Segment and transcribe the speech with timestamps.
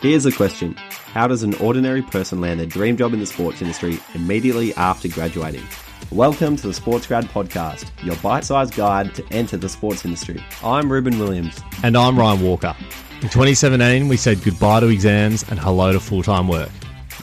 [0.00, 0.76] Here's a question
[1.12, 5.08] How does an ordinary person land their dream job in the sports industry immediately after
[5.08, 5.64] graduating?
[6.12, 10.40] Welcome to the Sports Grad Podcast, your bite sized guide to enter the sports industry.
[10.62, 11.60] I'm Reuben Williams.
[11.82, 12.76] And I'm Ryan Walker.
[13.22, 16.70] In 2017, we said goodbye to exams and hello to full time work.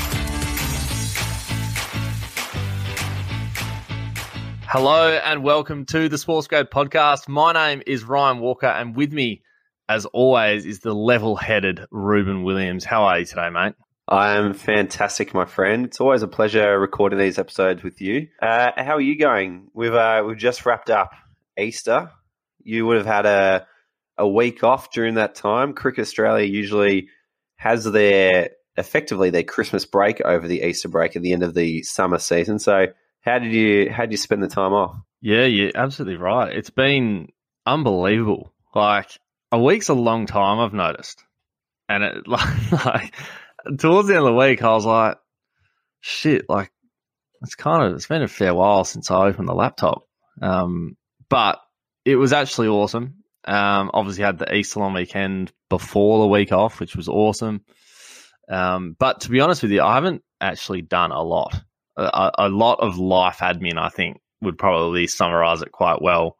[4.65, 7.27] Hello and welcome to the Sports Grad podcast.
[7.27, 9.43] My name is Ryan Walker, and with me,
[9.87, 12.83] as always, is the level headed Reuben Williams.
[12.83, 13.75] How are you today, mate?
[14.07, 15.85] I am fantastic, my friend.
[15.85, 18.27] It's always a pleasure recording these episodes with you.
[18.41, 19.69] Uh, how are you going?
[19.73, 21.11] We've uh, we've just wrapped up
[21.57, 22.11] Easter.
[22.61, 23.67] You would have had a
[24.17, 25.73] a week off during that time.
[25.73, 27.07] Cricket Australia usually
[27.55, 31.83] has their effectively their Christmas break over the Easter break at the end of the
[31.83, 32.59] summer season.
[32.59, 32.87] So
[33.21, 34.97] how did you how did you spend the time off?
[35.21, 36.53] Yeah, you're absolutely right.
[36.53, 37.29] It's been
[37.65, 38.51] unbelievable.
[38.75, 39.17] Like
[39.51, 40.59] a week's a long time.
[40.59, 41.23] I've noticed,
[41.87, 43.13] and it like, like
[43.77, 45.17] towards the end of the week, I was like,
[46.01, 46.71] shit, like
[47.41, 50.03] it's kind of it's been a fair while since I opened the laptop.
[50.41, 50.97] Um,
[51.29, 51.59] but
[52.05, 53.23] it was actually awesome.
[53.45, 57.65] Um, obviously had the Easter long weekend before the week off, which was awesome.
[58.49, 61.61] Um, but to be honest with you, I haven't actually done a lot
[61.95, 66.37] a, a, lot of life admin, I think, would probably summarize it quite well.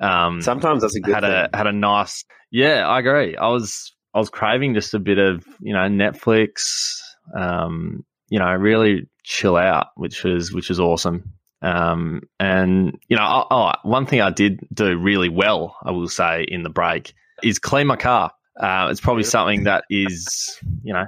[0.00, 1.48] Um, Sometimes that's a good had thing.
[1.52, 3.36] a had a nice yeah, I agree.
[3.36, 7.00] I was I was craving just a bit of you know Netflix,
[7.34, 11.32] um, you know, really chill out, which was which was awesome.
[11.62, 16.08] Um, and you know, oh, oh, one thing I did do really well, I will
[16.08, 18.32] say, in the break is clean my car.
[18.58, 21.06] Uh, it's probably something that is, you know,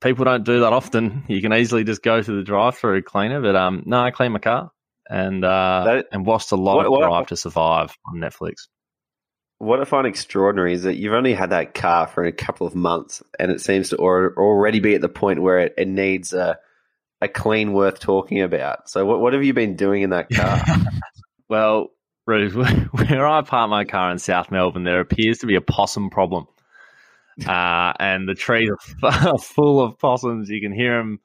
[0.00, 1.24] people don't do that often.
[1.28, 4.40] You can easily just go to the drive-through cleaner, but um, no, I clean my
[4.40, 4.70] car
[5.08, 8.68] and uh, that, and watched a lot what, of Drive to Survive on Netflix.
[9.62, 12.74] What I find extraordinary is that you've only had that car for a couple of
[12.74, 16.58] months, and it seems to already be at the point where it, it needs a
[17.20, 18.88] a clean worth talking about.
[18.88, 20.60] So, what what have you been doing in that car?
[21.48, 21.90] well,
[22.26, 22.54] Ruth,
[22.92, 26.46] where I park my car in South Melbourne, there appears to be a possum problem
[27.46, 28.70] uh, and the trees
[29.02, 30.48] are full of possums.
[30.48, 31.20] You can hear them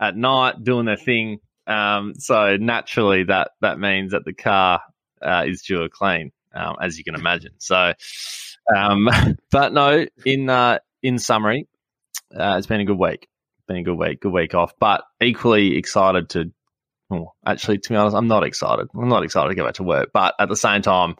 [0.00, 1.38] at night doing their thing.
[1.66, 4.80] Um, so naturally, that that means that the car
[5.20, 7.52] uh, is due a clean, um, as you can imagine.
[7.58, 7.92] So,
[8.74, 9.08] um,
[9.50, 11.68] but no, in uh, in summary,
[12.34, 13.28] uh, it's been a good week.
[13.68, 14.72] Been a good week, good week off.
[14.78, 16.52] But equally excited to.
[17.10, 18.88] Well, actually, to be honest, I'm not excited.
[18.94, 21.16] I'm not excited to go back to work, but at the same time,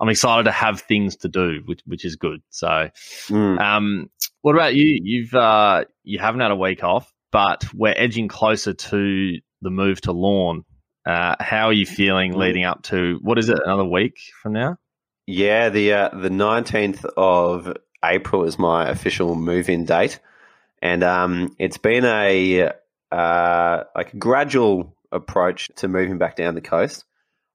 [0.00, 2.42] I'm excited to have things to do, which which is good.
[2.50, 2.90] So,
[3.28, 3.60] mm.
[3.60, 4.10] um,
[4.42, 4.98] what about you?
[5.02, 10.00] You've uh, you haven't had a week off, but we're edging closer to the move
[10.02, 10.64] to Lorne.
[11.06, 12.36] Uh, how are you feeling mm.
[12.36, 13.58] leading up to what is it?
[13.64, 14.76] Another week from now?
[15.26, 17.72] Yeah, the uh, the nineteenth of
[18.04, 20.18] April is my official move-in date,
[20.82, 22.72] and um, it's been a
[23.12, 27.04] uh, like a gradual approach to moving back down the coast.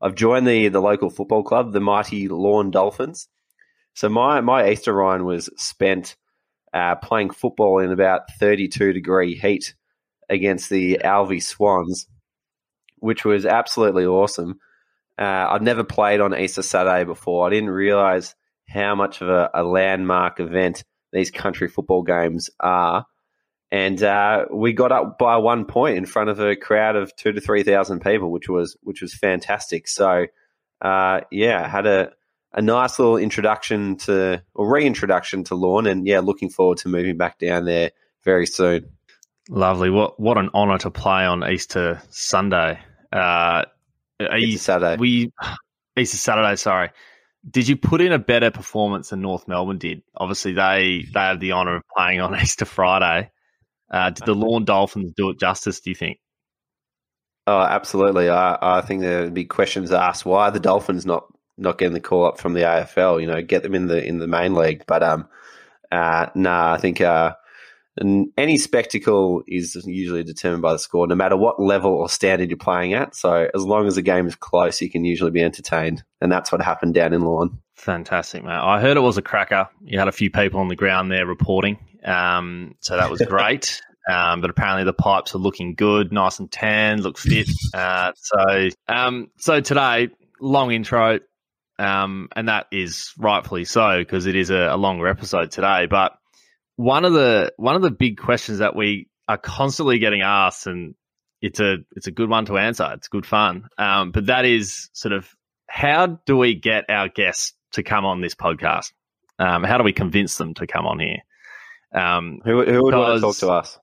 [0.01, 3.27] I've joined the the local football club, the mighty Lorne Dolphins.
[3.93, 6.15] So my my Easter Ryan was spent
[6.73, 9.75] uh, playing football in about 32 degree heat
[10.29, 12.07] against the Alvie Swans,
[13.01, 14.59] which was absolutely awesome.
[15.19, 17.45] Uh, I'd never played on Easter Saturday before.
[17.45, 18.33] I didn't realize
[18.67, 23.05] how much of a, a landmark event these country football games are
[23.71, 27.31] and uh, we got up by one point in front of a crowd of two
[27.31, 29.87] to three thousand people, which was which was fantastic.
[29.87, 30.25] So,
[30.81, 32.11] uh, yeah, had a
[32.53, 37.15] a nice little introduction to or reintroduction to Lorne, and yeah, looking forward to moving
[37.15, 37.91] back down there
[38.25, 38.89] very soon.
[39.49, 39.89] Lovely.
[39.89, 42.77] What what an honour to play on Easter Sunday.
[43.11, 43.65] Uh,
[44.21, 44.97] Easter you, Saturday.
[44.99, 45.31] We
[45.97, 46.55] Easter Saturday.
[46.55, 46.89] Sorry.
[47.49, 50.03] Did you put in a better performance than North Melbourne did?
[50.15, 53.31] Obviously, they they have the honour of playing on Easter Friday.
[53.89, 55.81] Uh, did the Lorne Dolphins do it justice?
[55.81, 56.19] Do you think?
[57.47, 58.29] Oh, absolutely.
[58.29, 61.25] I, I think there would be questions asked why the Dolphins not
[61.57, 63.19] not getting the call up from the AFL.
[63.19, 64.83] You know, get them in the in the main league.
[64.87, 65.27] But um,
[65.91, 67.35] uh, nah, I think uh,
[67.99, 72.57] any spectacle is usually determined by the score, no matter what level or standard you're
[72.57, 73.15] playing at.
[73.15, 76.51] So as long as the game is close, you can usually be entertained, and that's
[76.51, 77.59] what happened down in Lorne.
[77.75, 78.51] Fantastic, mate.
[78.51, 79.67] I heard it was a cracker.
[79.83, 81.79] You had a few people on the ground there reporting.
[82.05, 83.81] Um, so that was great.
[84.11, 87.49] um, but apparently the pipes are looking good, nice and tan, look fit.
[87.73, 90.09] Uh, so, um, so today,
[90.39, 91.19] long intro,
[91.79, 95.87] um, and that is rightfully so because it is a, a longer episode today.
[95.87, 96.13] But
[96.75, 100.95] one of the one of the big questions that we are constantly getting asked, and
[101.41, 102.89] it's a it's a good one to answer.
[102.93, 105.27] It's good fun, um, but that is sort of
[105.67, 108.91] how do we get our guests to come on this podcast?
[109.39, 111.19] Um, how do we convince them to come on here?
[111.93, 113.79] Um, who, who would want to talk to us?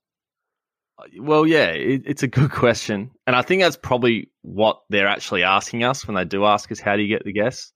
[1.19, 5.45] Well, yeah, it, it's a good question, and I think that's probably what they're actually
[5.45, 7.73] asking us when they do ask us, "How do you get the guests?"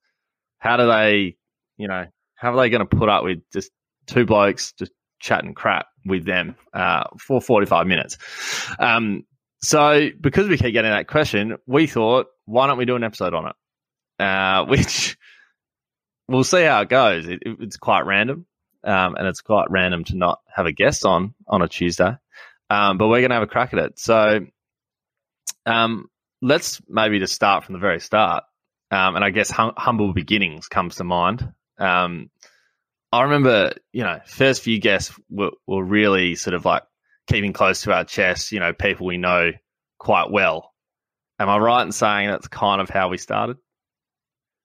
[0.58, 1.36] How do they,
[1.76, 2.06] you know,
[2.36, 3.70] how are they going to put up with just
[4.06, 8.18] two blokes just chatting crap with them uh, for forty five minutes?
[8.78, 9.24] Um,
[9.62, 13.32] so, because we keep getting that question, we thought, why don't we do an episode
[13.32, 13.54] on it?
[14.22, 15.16] Uh, which
[16.28, 17.26] we'll see how it goes.
[17.26, 18.46] It, it, it's quite random,
[18.84, 22.16] um, and it's quite random to not have a guest on on a Tuesday.
[22.68, 23.98] Um, but we're going to have a crack at it.
[23.98, 24.46] So
[25.66, 26.06] um,
[26.40, 28.44] let's maybe just start from the very start.
[28.90, 31.52] Um, and I guess hum- humble beginnings comes to mind.
[31.78, 32.30] Um,
[33.12, 36.82] I remember, you know, first few guests were, were really sort of like
[37.26, 39.52] keeping close to our chest, you know, people we know
[39.98, 40.72] quite well.
[41.38, 43.58] Am I right in saying that's kind of how we started?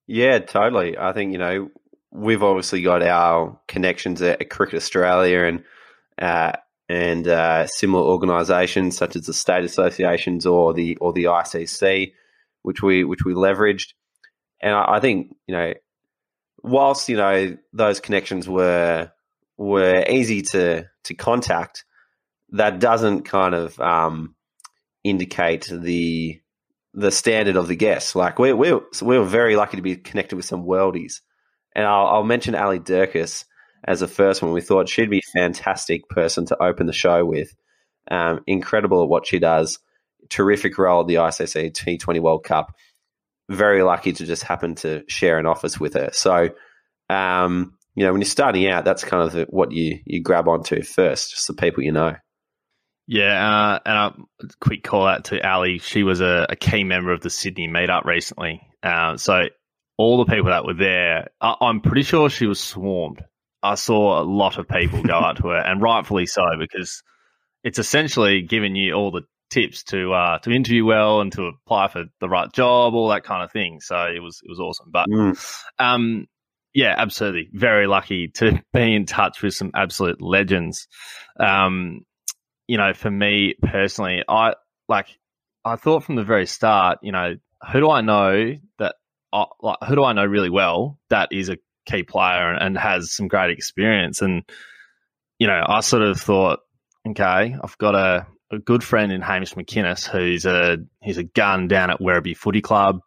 [0.08, 0.98] Yeah, totally.
[0.98, 1.70] I think, you know,
[2.12, 5.64] we've obviously got our connections at Cricket Australia and
[6.20, 6.54] uh,
[6.90, 12.14] and uh, similar organisations such as the state associations or the or the ICC,
[12.62, 13.94] which we which we leveraged.
[14.62, 15.74] And I, I think you know,
[16.64, 19.12] whilst you know those connections were
[19.58, 21.86] were easy to to contact,
[22.52, 24.36] that doesn't kind of um,
[25.04, 26.40] indicate the
[26.94, 28.16] the standard of the guests.
[28.16, 31.22] Like we're we're we are very lucky to be connected with some worldies,
[31.76, 33.46] and I'll, I'll mention Ali Durkis
[33.84, 34.52] as the first one.
[34.52, 37.54] We thought she'd be a fantastic person to open the show with.
[38.10, 39.80] Um, incredible at what she does.
[40.30, 42.74] Terrific role at the ICC T20 World Cup.
[43.50, 46.10] Very lucky to just happen to share an office with her.
[46.12, 46.50] So,
[47.10, 50.48] um, you know, when you're starting out, that's kind of the, what you, you grab
[50.48, 52.16] onto first, just the people you know.
[53.08, 55.80] Yeah, uh, and a quick call out to Ali.
[55.80, 58.62] She was a, a key member of the Sydney meetup recently.
[58.84, 59.46] Uh, so
[59.98, 63.24] all the people that were there, I, I'm pretty sure she was swarmed
[63.64, 67.04] I saw a lot of people go out to her, and rightfully so, because
[67.64, 71.88] it's essentially giving you all the tips to uh, to interview well and to apply
[71.88, 73.80] for the right job, all that kind of thing.
[73.82, 74.90] So it was it was awesome.
[74.92, 75.64] But mm.
[75.80, 76.28] um,
[76.74, 80.88] yeah, absolutely, very lucky to be in touch with some absolute legends.
[81.40, 82.02] Um,
[82.68, 84.54] you know, for me personally, I
[84.88, 85.08] like
[85.64, 87.36] I thought from the very start, you know,
[87.72, 88.96] who do I know that
[89.34, 91.58] I, like who do I know really well that is a
[91.88, 94.22] key player and, has some great experience.
[94.22, 94.44] And,
[95.40, 96.60] you know, I sort of thought,
[97.08, 101.68] okay, I've got a, a good friend in Hamish McInnes who's a he's a gun
[101.68, 103.02] down at Werribee Footy Club.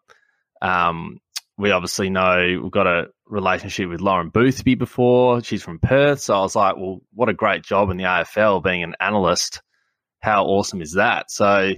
[0.60, 1.18] Um,
[1.56, 5.42] we obviously know we've got a relationship with Lauren Boothby before.
[5.42, 6.20] She's from Perth.
[6.20, 9.62] So I was like, well, what a great job in the AFL being an analyst.
[10.20, 11.30] How awesome is that?
[11.30, 11.72] So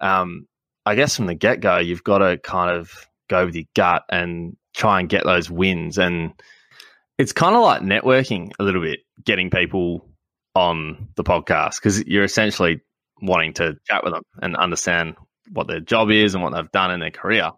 [0.00, 0.46] um,
[0.84, 4.04] I guess from the get go, you've got to kind of go with your gut
[4.10, 5.98] and try and get those wins.
[5.98, 6.32] And
[7.18, 10.08] it's kind of like networking a little bit, getting people
[10.54, 12.82] on the podcast because you're essentially
[13.22, 15.14] wanting to chat with them and understand
[15.50, 17.50] what their job is and what they've done in their career.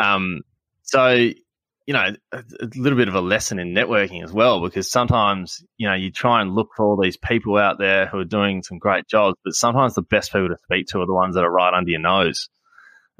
[0.00, 0.42] Um,
[0.82, 4.90] so, you know, a, a, little bit of a lesson in networking as well, because
[4.90, 8.24] sometimes, you know, you try and look for all these people out there who are
[8.24, 11.34] doing some great jobs, but sometimes the best people to speak to are the ones
[11.34, 12.48] that are right under your nose.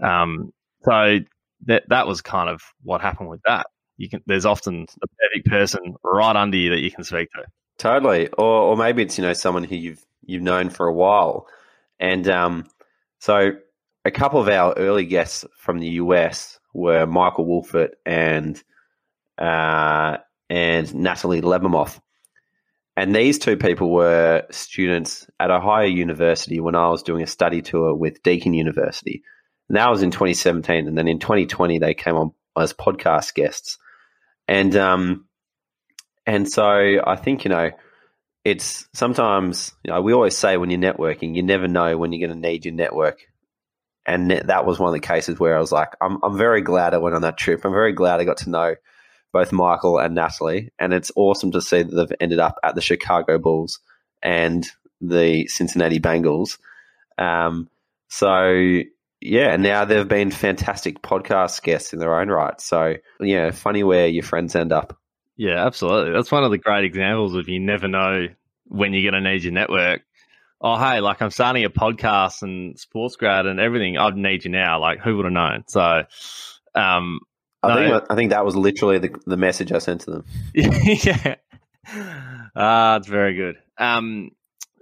[0.03, 0.53] Um,
[0.85, 1.19] so
[1.67, 3.67] that that was kind of what happened with that.
[3.97, 7.45] You can there's often a perfect person right under you that you can speak to.
[7.79, 11.47] Totally, or or maybe it's you know someone who you've you've known for a while,
[12.03, 12.67] and um,
[13.21, 13.53] so
[14.05, 18.61] a couple of our early guests from the US were Michael Wolfert and
[19.39, 20.17] uh,
[20.51, 22.01] and Natalie Lebemoff.
[22.97, 27.63] And these two people were students at Ohio University when I was doing a study
[27.63, 29.23] tour with Deakin University.
[29.69, 30.89] And that was in 2017.
[30.89, 33.79] And then in 2020, they came on as podcast guests.
[34.47, 35.27] And, um,
[36.27, 37.71] and so I think, you know,
[38.45, 42.27] it's sometimes, you know, we always say when you're networking, you never know when you're
[42.27, 43.21] going to need your network.
[44.05, 46.93] And that was one of the cases where I was like, I'm, I'm very glad
[46.93, 47.65] I went on that trip.
[47.65, 48.75] I'm very glad I got to know
[49.33, 50.71] both Michael and Natalie.
[50.79, 53.79] And it's awesome to see that they've ended up at the Chicago Bulls
[54.23, 54.67] and
[55.01, 56.59] the Cincinnati Bengals.
[57.17, 57.69] Um,
[58.09, 58.83] so
[59.21, 62.61] yeah, now they've been fantastic podcast guests in their own right.
[62.61, 64.99] So, yeah, funny where your friends end up.
[65.37, 66.13] Yeah, absolutely.
[66.13, 68.29] That's one of the great examples of you never know
[68.67, 70.03] when you're going to need your network.
[70.61, 73.99] oh hey, like I'm starting a podcast and sports grad and everything.
[73.99, 74.81] I'd need you now.
[74.81, 75.65] Like who would have known?
[75.67, 76.05] So,
[76.75, 77.21] um,
[77.63, 77.75] I no.
[77.75, 80.25] think I think that was literally the the message I sent to them.
[80.55, 81.37] yeah,
[82.57, 83.57] ah, it's very good.
[83.79, 84.31] Um,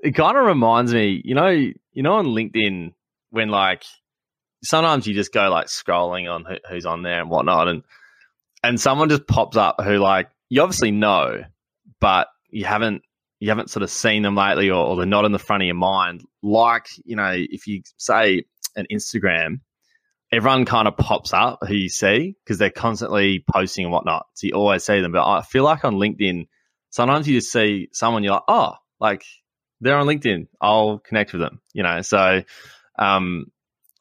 [0.03, 2.95] it kind of reminds me, you know, you know, on LinkedIn
[3.31, 3.85] when like
[4.63, 7.83] sometimes you just go like scrolling on who, who's on there and whatnot, and
[8.63, 11.45] and someone just pops up who like you obviously know,
[12.01, 13.03] but you haven't
[13.39, 15.67] you haven't sort of seen them lately, or, or they're not in the front of
[15.67, 16.23] your mind.
[16.43, 18.45] Like you know, if you say
[18.77, 19.61] an Instagram,
[20.31, 24.27] everyone kind of pops up who you see because they're constantly posting and whatnot.
[24.35, 25.13] So you always see them.
[25.13, 26.49] But I feel like on LinkedIn,
[26.91, 29.25] sometimes you just see someone, you're like, oh, like
[29.81, 30.49] they're on LinkedIn.
[30.61, 31.61] I'll connect with them.
[31.73, 32.43] You know, so
[32.99, 33.47] um,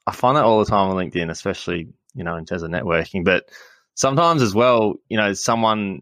[0.06, 3.24] I find that all the time on LinkedIn, especially you know in terms of networking.
[3.24, 3.46] But
[3.94, 6.02] sometimes as well, you know, someone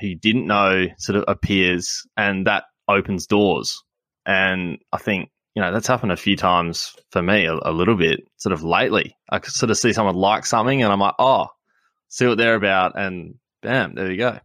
[0.00, 3.82] who you didn't know sort of appears, and that opens doors.
[4.24, 7.96] And I think you know that's happened a few times for me, a, a little
[7.96, 9.16] bit, sort of lately.
[9.30, 11.48] I sort of see someone like something, and I'm like, oh,
[12.08, 14.38] see what they're about, and bam, there you go.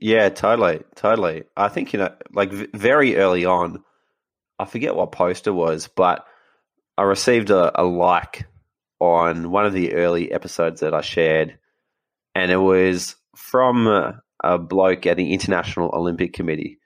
[0.00, 1.44] Yeah, totally, totally.
[1.56, 3.84] I think you know, like v- very early on,
[4.58, 6.24] I forget what post it was, but
[6.96, 8.46] I received a, a like
[8.98, 11.58] on one of the early episodes that I shared,
[12.34, 16.78] and it was from a, a bloke at the International Olympic Committee,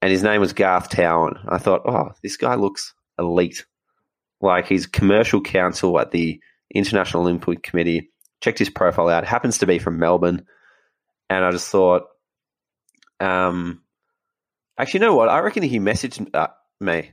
[0.00, 1.38] and his name was Garth Towan.
[1.48, 3.64] I thought, oh, this guy looks elite.
[4.40, 6.40] Like he's commercial counsel at the
[6.72, 8.10] International Olympic Committee.
[8.40, 9.24] Checked his profile out.
[9.26, 10.46] Happens to be from Melbourne,
[11.28, 12.04] and I just thought,
[13.18, 13.82] um,
[14.78, 15.28] actually, you know what?
[15.28, 16.48] I reckon he messaged uh,
[16.80, 17.10] me.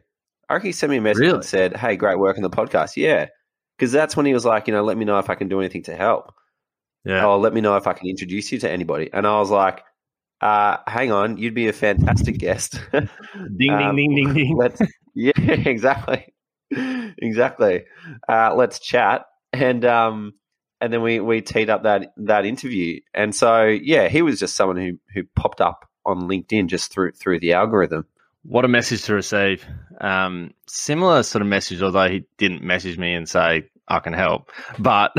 [0.48, 1.34] I reckon he sent me a message Really?
[1.34, 3.28] and said, "Hey, great work on the podcast." Yeah,
[3.78, 5.60] because that's when he was like, you know, let me know if I can do
[5.60, 6.32] anything to help.
[7.06, 9.10] Yeah, Oh, let me know if I can introduce you to anybody.
[9.14, 9.84] And I was like,
[10.42, 12.80] uh, hang on, you'd be a fantastic guest.
[12.92, 13.10] ding,
[13.58, 14.58] ding, um, ding, ding, ding.
[14.58, 14.82] let's
[15.14, 16.34] yeah, exactly,
[16.72, 17.86] exactly.
[18.28, 20.34] Uh, let's chat, and um,
[20.82, 24.56] and then we we teed up that that interview, and so yeah, he was just
[24.56, 28.06] someone who who popped up on LinkedIn just through through the algorithm.
[28.44, 29.66] What a message to receive.
[30.00, 34.52] Um, similar sort of message, although he didn't message me and say, I can help.
[34.80, 35.14] But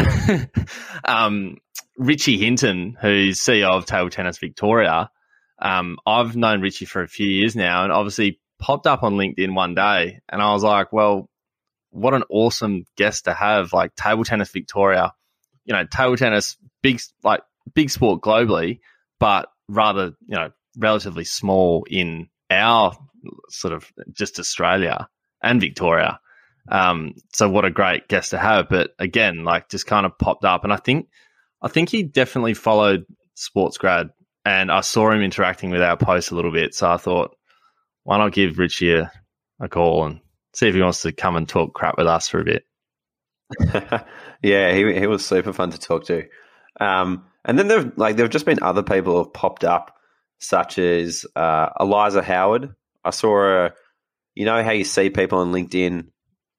[1.05, 1.59] um,
[1.97, 5.11] Richie Hinton, who's CEO of Table Tennis Victoria,
[5.61, 9.55] um, I've known Richie for a few years now and obviously popped up on LinkedIn
[9.55, 10.21] one day.
[10.29, 11.31] And I was like, well,
[11.91, 13.73] what an awesome guest to have.
[13.73, 15.13] Like Table Tennis Victoria,
[15.65, 17.41] you know, table tennis, big, like
[17.75, 18.81] big sport globally,
[19.19, 22.93] but rather, you know, relatively small in our
[23.49, 25.09] sort of just Australia
[25.43, 26.21] and Victoria.
[26.69, 28.69] Um, so what a great guest to have.
[28.69, 31.09] But again, like just kind of popped up, and I think
[31.63, 34.11] I think he definitely followed Sports Grad,
[34.45, 36.75] and I saw him interacting with our posts a little bit.
[36.75, 37.37] So I thought,
[38.05, 39.11] why not give Richie a,
[39.61, 40.21] a call and
[40.57, 42.65] see if he wants to come and talk crap with us for a bit.
[44.43, 46.25] yeah, he he was super fun to talk to.
[46.81, 49.97] Um, and then there like there've just been other people who have popped up,
[50.41, 52.75] such as uh, Eliza Howard.
[53.05, 53.73] I saw a,
[54.35, 56.09] you know how you see people on LinkedIn,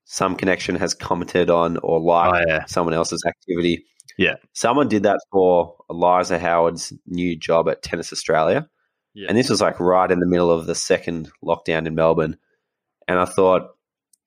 [0.09, 2.65] some connection has commented on or liked Oh, yeah.
[2.65, 3.85] someone else's activity.
[4.17, 4.35] Yeah.
[4.53, 8.67] someone did that for Eliza Howard's new job at Tennis Australia.
[9.13, 9.27] Yeah.
[9.29, 12.37] And this was like right in the middle of the second lockdown in Melbourne.
[13.07, 13.69] And I thought,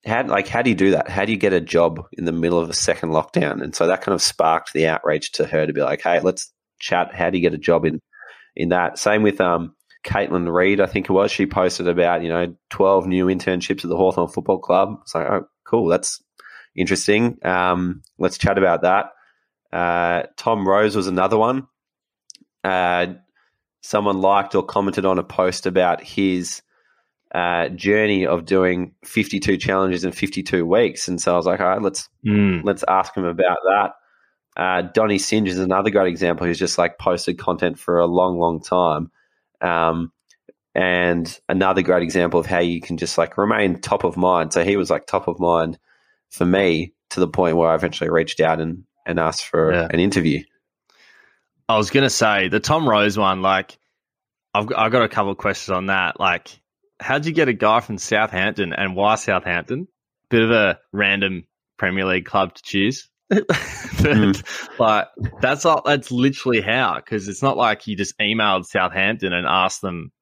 [0.07, 1.09] how like how do you do that?
[1.09, 3.63] How do you get a job in the middle of a second lockdown?
[3.63, 6.53] And so that kind of sparked the outrage to her to be like, hey, let's
[6.79, 7.15] chat.
[7.15, 8.01] How do you get a job in
[8.55, 8.99] in that?
[8.99, 11.31] Same with um Caitlin Reed, I think it was.
[11.31, 14.99] She posted about, you know, twelve new internships at the Hawthorn Football Club.
[15.03, 16.23] It's like, oh, cool, that's
[16.75, 17.39] interesting.
[17.45, 19.13] Um, let's chat about that.
[19.73, 21.69] Uh, Tom Rose was another one.
[22.65, 23.15] Uh,
[23.83, 26.63] someone liked or commented on a post about his
[27.35, 31.69] uh, journey of doing 52 challenges in 52 weeks, and so I was like, all
[31.69, 32.65] right, let's Mm.
[32.65, 33.93] let's ask him about that.
[34.57, 38.39] Uh, Donny Singe is another great example who's just like posted content for a long,
[38.39, 39.11] long time.
[39.63, 40.13] Um,
[40.75, 44.53] and another great example of how you can just like remain top of mind.
[44.53, 45.79] So he was like top of mind
[46.31, 49.89] for me to the point where I eventually reached out and, and asked for Yeah.
[49.91, 50.45] an interview.
[51.69, 53.43] I was gonna say the Tom Rose one.
[53.43, 53.79] Like,
[54.55, 56.19] I've got- I've got a couple of questions on that.
[56.19, 56.49] Like,
[57.01, 59.89] how'd you get a guy from Southampton, and why Southampton?
[60.29, 61.45] Bit of a random
[61.79, 63.09] Premier League club to choose.
[63.29, 64.33] but hmm.
[64.79, 65.09] like,
[65.41, 66.97] that's all, that's literally how.
[66.97, 70.13] Because it's not like you just emailed Southampton and asked them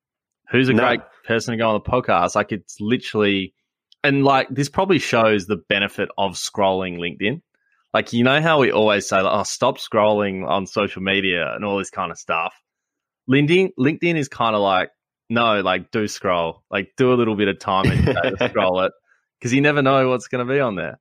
[0.50, 0.84] who's a No.
[0.86, 2.34] great person to go on the podcast.
[2.34, 3.54] Like, it's literally,
[4.04, 7.42] and like this probably shows the benefit of scrolling LinkedIn
[7.94, 11.64] like you know how we always say like, oh stop scrolling on social media and
[11.64, 12.54] all this kind of stuff
[13.28, 14.90] linkedin linkedin is kind of like
[15.30, 18.06] no, like do scroll, like do a little bit of time and
[18.38, 18.92] to scroll it
[19.38, 20.98] because you never know what's going to be on there.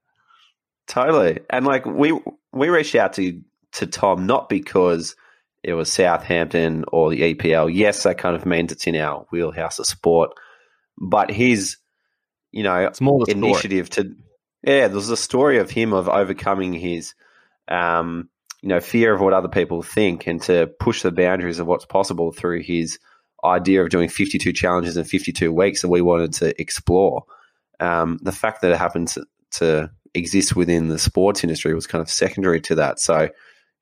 [0.86, 2.18] Totally, and like we
[2.52, 3.40] we reached out to
[3.72, 5.16] to Tom not because
[5.68, 7.70] it was Southampton or the EPL.
[7.72, 10.30] Yes, that kind of means it's in our wheelhouse of sport,
[10.96, 11.76] but his
[12.52, 13.50] you know It's more the story.
[13.50, 14.14] initiative to
[14.62, 17.12] yeah, there's a story of him of overcoming his
[17.68, 18.30] um,
[18.62, 21.84] you know fear of what other people think and to push the boundaries of what's
[21.84, 22.98] possible through his
[23.44, 27.24] idea of doing 52 challenges in 52 weeks that we wanted to explore.
[27.78, 32.02] Um, the fact that it happened to, to exist within the sports industry was kind
[32.02, 32.98] of secondary to that.
[32.98, 33.28] So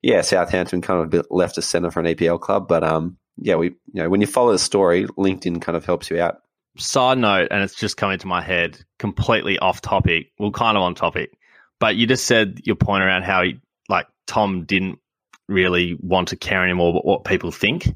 [0.01, 3.17] yeah, Southampton kind of a bit left a centre for an EPL club, but um,
[3.37, 6.41] yeah, we you know when you follow the story, LinkedIn kind of helps you out.
[6.77, 10.31] Side note, and it's just coming to my head, completely off topic.
[10.37, 11.31] Well, kind of on topic,
[11.79, 14.99] but you just said your point around how he, like Tom didn't
[15.47, 17.91] really want to care anymore about what people think,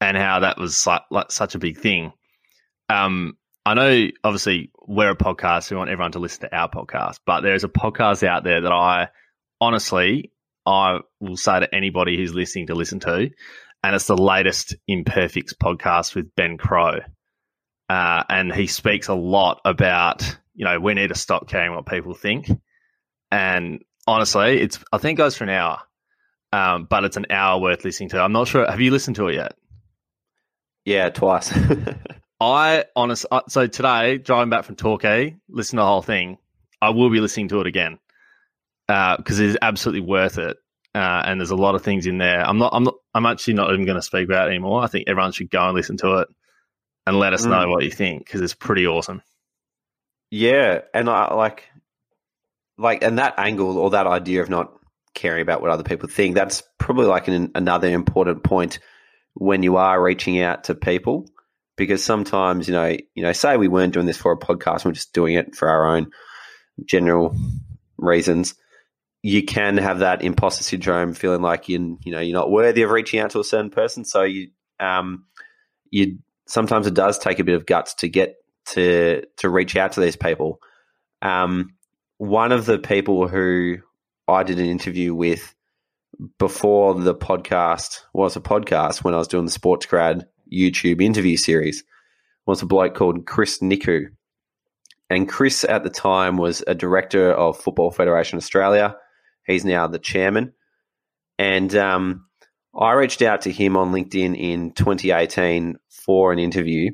[0.00, 2.12] and how that was like, like such a big thing.
[2.90, 5.70] Um, I know, obviously, we're a podcast.
[5.70, 8.72] We want everyone to listen to our podcast, but there's a podcast out there that
[8.72, 9.08] I
[9.60, 10.32] honestly
[10.68, 13.30] I will say to anybody who's listening to listen to,
[13.82, 17.00] and it's the latest Imperfects podcast with Ben Crowe.
[17.88, 20.22] Uh, and he speaks a lot about,
[20.54, 22.50] you know, we need to stop caring what people think.
[23.30, 25.80] And honestly, it's I think it goes for an hour,
[26.52, 28.20] um, but it's an hour worth listening to.
[28.20, 28.70] I'm not sure.
[28.70, 29.54] Have you listened to it yet?
[30.84, 31.50] Yeah, twice.
[32.40, 36.36] I honest uh, so today driving back from Torquay, listen to the whole thing.
[36.82, 37.98] I will be listening to it again
[38.88, 40.56] because it is absolutely worth it.
[40.94, 42.40] Uh, and there's a lot of things in there.
[42.40, 42.70] I'm not.
[42.74, 42.94] I'm not.
[43.14, 44.82] I'm actually not even going to speak about it anymore.
[44.82, 46.28] I think everyone should go and listen to it
[47.06, 47.50] and let us Mm.
[47.50, 49.22] know what you think because it's pretty awesome.
[50.30, 51.64] Yeah, and I like,
[52.78, 54.72] like, and that angle or that idea of not
[55.14, 56.34] caring about what other people think.
[56.34, 58.78] That's probably like an, another important point
[59.34, 61.26] when you are reaching out to people,
[61.76, 64.92] because sometimes you know, you know, say we weren't doing this for a podcast, we're
[64.92, 66.10] just doing it for our own
[66.84, 67.36] general
[67.98, 68.54] reasons.
[69.22, 72.90] You can have that imposter syndrome, feeling like you, you know, you're not worthy of
[72.90, 74.04] reaching out to a certain person.
[74.04, 75.24] So you, um,
[75.90, 79.92] you sometimes it does take a bit of guts to get to to reach out
[79.92, 80.60] to these people.
[81.22, 81.74] Um,
[82.18, 83.78] one of the people who
[84.26, 85.54] I did an interview with
[86.38, 91.36] before the podcast was a podcast when I was doing the Sports Grad YouTube interview
[91.36, 91.84] series
[92.46, 94.06] was a bloke called Chris Nikou.
[95.10, 98.96] And Chris at the time was a director of Football Federation Australia.
[99.48, 100.52] He's now the chairman.
[101.38, 102.26] And um,
[102.78, 106.90] I reached out to him on LinkedIn in 2018 for an interview,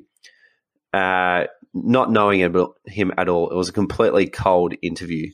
[0.92, 2.40] uh, not knowing
[2.86, 3.50] him at all.
[3.50, 5.30] It was a completely cold interview.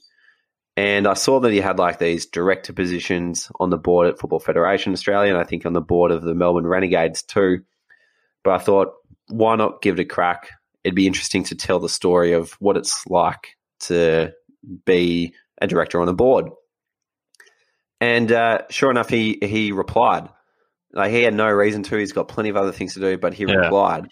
[0.77, 4.41] And I saw that he had like these director positions on the board at Football
[4.41, 7.61] Federation Australia, and I think on the board of the Melbourne Renegades too.
[8.43, 8.95] But I thought,
[9.29, 10.49] why not give it a crack?
[10.83, 14.33] It'd be interesting to tell the story of what it's like to
[14.87, 16.49] be a director on a board.
[18.01, 20.29] And uh, sure enough, he he replied.
[20.93, 21.97] Like he had no reason to.
[21.97, 23.55] He's got plenty of other things to do, but he Yeah.
[23.57, 24.09] replied.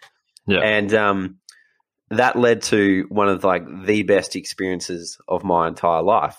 [0.46, 0.61] Yeah.
[0.61, 1.38] And um,
[2.11, 6.37] that led to one of like the best experiences of my entire life.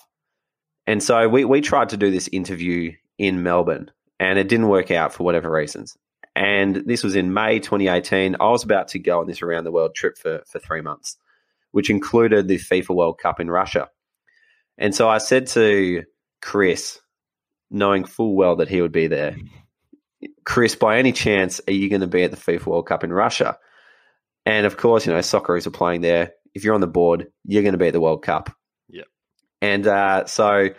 [0.88, 4.92] And so we we tried to do this interview in Melbourne, and it didn't work
[4.92, 5.98] out for whatever reasons.
[6.36, 8.38] And this was in May 2018.
[8.40, 11.18] I was about to go on this around the world trip for for three months,
[11.72, 13.90] which included the FIFA World Cup in Russia.
[14.78, 16.04] And so I said to
[16.42, 17.00] Chris,
[17.70, 19.36] knowing full well that he would be there,
[20.46, 23.14] Chris, by any chance, are you going to be at the FIFA World Cup in
[23.14, 23.58] Russia?
[24.46, 26.34] And of course, you know, Socceroos are playing there.
[26.54, 28.50] If you're on the board, you're going to be at the World Cup.
[28.90, 29.06] Yep.
[29.62, 30.70] And uh, so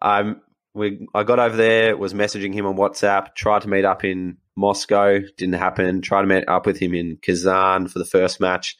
[0.00, 0.40] um,
[0.74, 4.38] we, I got over there, was messaging him on WhatsApp, tried to meet up in
[4.56, 6.02] Moscow, didn't happen.
[6.02, 8.76] Tried to meet up with him in Kazan for the first match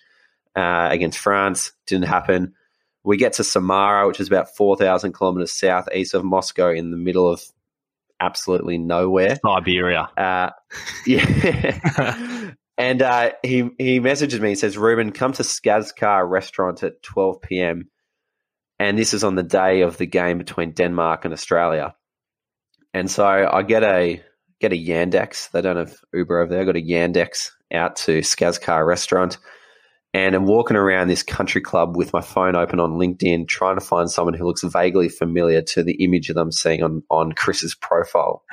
[0.56, 2.54] uh, against France, didn't happen.
[3.02, 7.28] We get to Samara, which is about 4,000 kilometers southeast of Moscow in the middle
[7.30, 7.42] of
[8.20, 9.38] absolutely nowhere.
[9.44, 10.08] Siberia.
[10.16, 10.50] Uh,
[11.06, 12.52] yeah.
[12.78, 17.42] and uh, he he messages me and says, Reuben, come to Skazkar restaurant at 12
[17.42, 17.88] p.m.
[18.78, 21.94] And this is on the day of the game between Denmark and Australia.
[22.94, 24.22] And so I get a
[24.60, 25.50] get a Yandex.
[25.50, 26.62] They don't have Uber over there.
[26.62, 29.38] I got a Yandex out to Skazkar restaurant.
[30.12, 33.84] And I'm walking around this country club with my phone open on LinkedIn, trying to
[33.84, 37.74] find someone who looks vaguely familiar to the image that I'm seeing on, on Chris's
[37.74, 38.44] profile.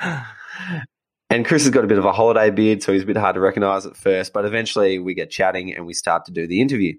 [1.30, 3.34] And Chris has got a bit of a holiday beard, so he's a bit hard
[3.34, 4.32] to recognize at first.
[4.32, 6.94] But eventually we get chatting and we start to do the interview.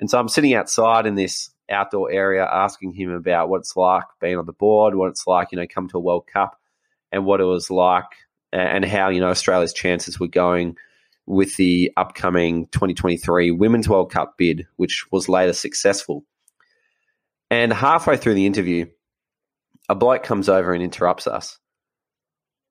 [0.00, 4.02] And so I'm sitting outside in this outdoor area asking him about what it's like
[4.20, 6.58] being on the board, what it's like, you know, come to a World Cup
[7.12, 8.06] and what it was like
[8.52, 10.76] and how, you know, Australia's chances were going
[11.26, 16.24] with the upcoming 2023 Women's World Cup bid, which was later successful.
[17.50, 18.86] And halfway through the interview,
[19.88, 21.58] a bloke comes over and interrupts us.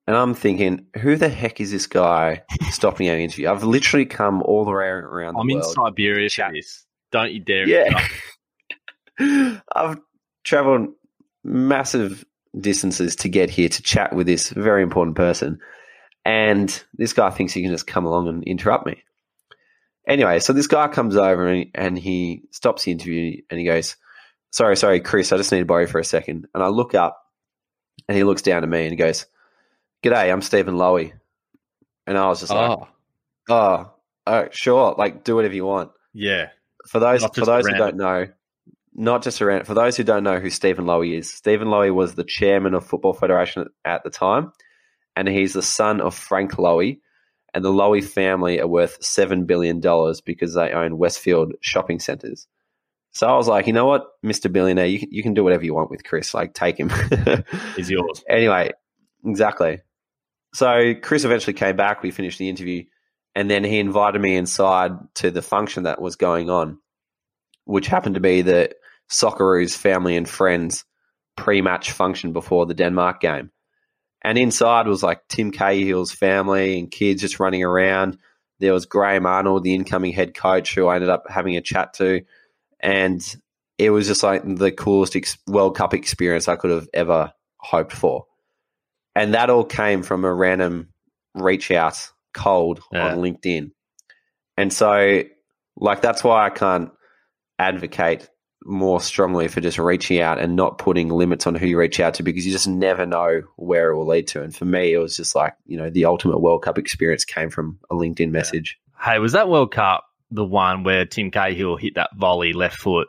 [0.06, 3.48] And I'm thinking, who the heck is this guy stopping our interview?
[3.48, 5.74] I've literally come all the way around the I'm in world.
[5.74, 6.84] Siberia for this.
[7.12, 7.68] Don't you dare.
[7.68, 8.08] Yeah.
[9.76, 9.98] I've
[10.44, 10.88] traveled
[11.44, 12.24] massive
[12.58, 15.60] distances to get here to chat with this very important person.
[16.24, 19.02] And this guy thinks he can just come along and interrupt me.
[20.06, 23.96] Anyway, so this guy comes over and, he stops the interview and he goes,
[24.50, 26.46] Sorry, sorry, Chris, I just need to borrow you for a second.
[26.54, 27.24] And I look up
[28.08, 29.26] and he looks down at me and he goes,
[30.02, 31.12] G'day, I'm Steven Lowy.
[32.06, 32.88] And I was just like, Oh,
[33.48, 33.90] Oh,
[34.26, 36.50] oh, sure, like do whatever you want yeah.
[36.86, 38.28] for those for those who don't know,
[38.94, 41.32] not just around for those who don't know who Steven Lowy is.
[41.32, 44.52] Steven Lowy was the chairman of Football Federation at the time,
[45.16, 47.00] and he's the son of Frank Lowy.
[47.54, 52.46] And the Lowy family are worth seven billion dollars because they own Westfield shopping centers.
[53.12, 55.64] So I was like, you know what, Mister Billionaire, you can, you can do whatever
[55.64, 56.32] you want with Chris.
[56.32, 56.90] Like, take him.
[57.76, 58.24] Is yours.
[58.26, 58.70] Anyway,
[59.24, 59.80] exactly.
[60.54, 62.02] So Chris eventually came back.
[62.02, 62.84] We finished the interview,
[63.34, 66.78] and then he invited me inside to the function that was going on,
[67.64, 68.70] which happened to be the
[69.10, 70.84] Socceroos family and friends
[71.36, 73.50] pre-match function before the Denmark game.
[74.24, 78.18] And inside was like Tim Cahill's family and kids just running around.
[78.60, 81.94] There was Graham Arnold, the incoming head coach, who I ended up having a chat
[81.94, 82.22] to,
[82.78, 83.36] and
[83.78, 87.92] it was just like the coolest ex- World Cup experience I could have ever hoped
[87.92, 88.26] for.
[89.16, 90.90] And that all came from a random
[91.34, 91.96] reach out
[92.32, 93.08] cold Yeah.
[93.08, 93.72] on LinkedIn.
[94.56, 95.22] And so,
[95.76, 96.92] like, that's why I can't
[97.58, 98.28] advocate
[98.64, 102.14] more strongly for just reaching out and not putting limits on who you reach out
[102.14, 104.42] to because you just never know where it will lead to.
[104.42, 107.50] And for me, it was just like, you know, the ultimate World Cup experience came
[107.50, 108.78] from a LinkedIn message.
[109.00, 113.08] Hey, was that World Cup the one where Tim Cahill hit that volley left foot?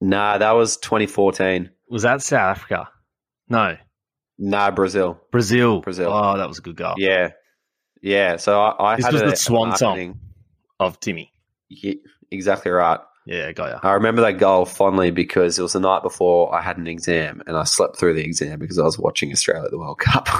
[0.00, 1.70] Nah, that was 2014.
[1.90, 2.88] Was that South Africa?
[3.48, 3.76] No,
[4.38, 5.20] Nah, Brazil.
[5.30, 5.80] Brazil.
[5.82, 6.10] Brazil.
[6.12, 7.30] Oh, that was a good goal Yeah.
[8.00, 8.36] Yeah.
[8.38, 10.18] So I, I This had was a, the swan song.
[10.80, 11.32] of Timmy.
[11.68, 11.94] Yeah,
[12.30, 12.98] exactly right.
[13.26, 13.78] Yeah, got ya.
[13.82, 17.42] I remember that goal fondly because it was the night before I had an exam
[17.46, 20.28] and I slept through the exam because I was watching Australia at the World Cup.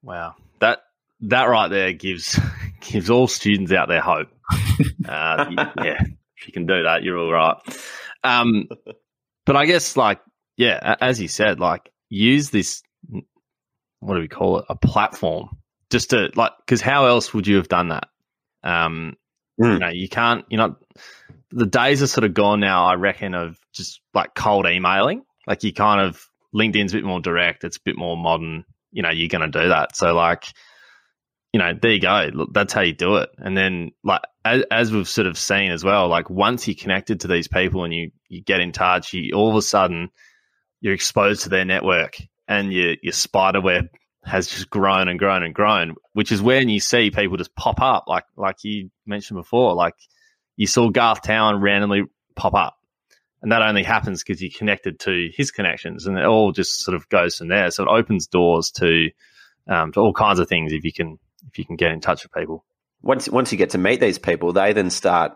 [0.00, 0.78] Wow, that
[1.22, 2.38] that right there gives
[2.80, 4.28] gives all students out there hope.
[5.06, 5.46] Uh,
[5.82, 6.00] yeah,
[6.36, 7.56] if you can do that, you're all right.
[8.22, 8.68] Um,
[9.44, 10.20] but I guess, like,
[10.56, 12.82] yeah, as you said, like, use this.
[14.00, 14.66] What do we call it?
[14.68, 15.48] A platform,
[15.90, 18.08] just to like, because how else would you have done that?
[18.62, 19.16] Um,
[19.60, 19.72] Mm.
[19.72, 20.44] You know, you can't.
[20.48, 20.76] You're not.
[21.50, 22.86] The days are sort of gone now.
[22.86, 25.22] I reckon of just like cold emailing.
[25.46, 27.64] Like you kind of LinkedIn's a bit more direct.
[27.64, 28.64] It's a bit more modern.
[28.92, 29.96] You know, you're going to do that.
[29.96, 30.44] So like,
[31.52, 32.30] you know, there you go.
[32.32, 33.30] Look, that's how you do it.
[33.38, 37.20] And then like as, as we've sort of seen as well, like once you're connected
[37.20, 40.10] to these people and you you get in touch, you all of a sudden
[40.80, 43.86] you're exposed to their network and your your spider web
[44.24, 47.80] has just grown and grown and grown, which is when you see people just pop
[47.80, 49.94] up, like like you mentioned before, like
[50.58, 52.02] you saw Garth Town randomly
[52.34, 52.76] pop up,
[53.40, 56.96] and that only happens because you're connected to his connections, and it all just sort
[56.96, 57.70] of goes from there.
[57.70, 59.10] So it opens doors to
[59.68, 62.24] um, to all kinds of things if you can if you can get in touch
[62.24, 62.64] with people.
[63.02, 65.32] once once you get to meet these people, they then start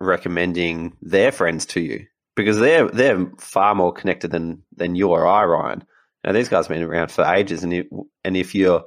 [0.00, 5.26] recommending their friends to you because they're they're far more connected than than you or
[5.26, 5.84] I, Ryan.
[6.24, 7.84] Now these guys have been around for ages, and
[8.24, 8.84] and if you're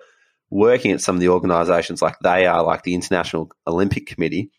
[0.49, 4.51] working at some of the organisations like they are, like the International Olympic Committee,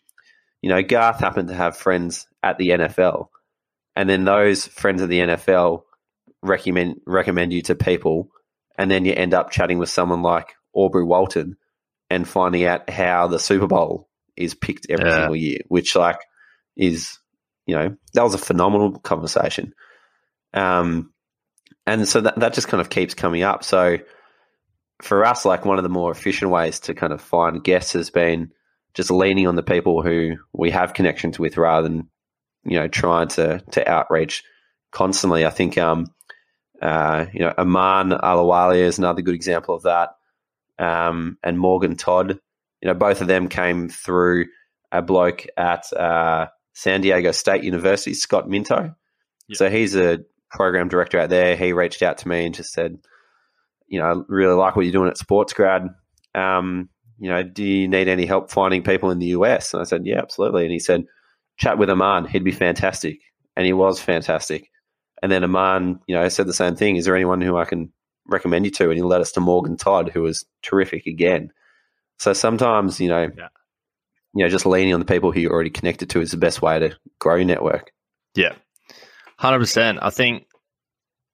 [0.61, 3.27] you know, Garth happened to have friends at the NFL,
[3.95, 5.83] and then those friends of the NFL
[6.41, 8.29] recommend recommend you to people,
[8.77, 11.57] and then you end up chatting with someone like Aubrey Walton
[12.09, 15.15] and finding out how the Super Bowl is picked every Yeah.
[15.15, 16.19] single year, which like
[16.75, 17.19] is
[17.65, 19.73] you know that was a phenomenal conversation.
[20.53, 21.13] Um,
[21.85, 23.63] and so that that just kind of keeps coming up.
[23.63, 23.97] So
[25.01, 28.09] for us, like one of the more efficient ways to kind of find guests has
[28.09, 28.51] been
[28.93, 32.09] just leaning on the people who we have connections with rather than
[32.63, 34.43] you know trying to to outreach
[34.91, 35.45] constantly.
[35.45, 36.07] I think um
[36.81, 40.09] uh you know Aman Alawali is another good example of that.
[40.79, 42.39] Um, and Morgan Todd,
[42.81, 44.45] you know, both of them came through
[44.91, 48.95] a bloke at uh, San Diego State University, Scott Minto.
[49.47, 49.57] Yeah.
[49.57, 51.57] So he's a program director out there.
[51.57, 52.97] He reached out to me and just said,
[53.87, 55.89] you know, I really like what you're doing at Sports Grad.
[56.33, 59.73] Um, you know, do you need any help finding people in the US?
[59.73, 60.63] And I said, yeah, absolutely.
[60.63, 61.05] And he said,
[61.57, 62.25] chat with Aman.
[62.25, 63.19] He'd be fantastic.
[63.55, 64.69] And he was fantastic.
[65.21, 66.95] And then Aman, you know, said the same thing.
[66.95, 67.91] Is there anyone who I can
[68.27, 68.85] recommend you to?
[68.85, 71.51] And he led us to Morgan Todd, who was terrific again.
[72.19, 73.47] So sometimes, you know, Yeah.
[74.33, 76.61] you know, just leaning on the people who you're already connected to is the best
[76.61, 77.91] way to grow your network.
[78.35, 78.53] Yeah,
[79.37, 79.99] hundred percent.
[80.01, 80.45] I think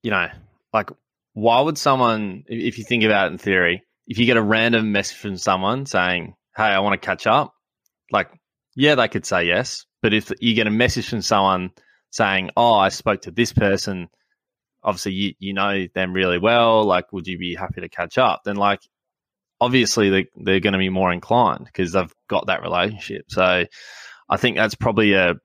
[0.01, 0.27] you know,
[0.71, 0.91] like,
[1.33, 4.91] why would someone, if you think about it in theory, if you get a random
[4.91, 7.53] message from someone saying, "Hey, I want to catch up,"
[8.11, 8.29] like,
[8.75, 9.85] yeah, they could say yes.
[10.01, 11.71] But if you get a message from someone
[12.11, 14.09] saying, "Oh, I spoke to this person,"
[14.85, 16.85] obviously you you know them really well.
[16.85, 18.43] Like, would you be happy to catch up?
[18.45, 18.81] Then, like,
[19.59, 23.25] obviously they they're going to be more inclined because they've got that relationship.
[23.29, 23.65] So,
[24.29, 25.35] I think that's probably a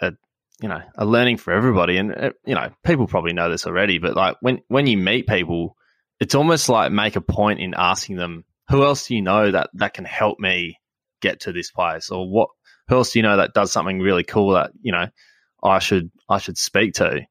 [0.00, 0.12] a
[0.60, 1.98] you know a learning for everybody.
[1.98, 5.26] And uh, you know, people probably know this already, but like when when you meet
[5.26, 5.76] people,
[6.20, 9.70] it's almost like make a point in asking them, "Who else do you know that
[9.74, 10.78] that can help me
[11.20, 12.50] get to this place?" Or what?
[12.88, 15.06] Who else do you know that does something really cool that you know
[15.62, 17.22] I should I should speak to?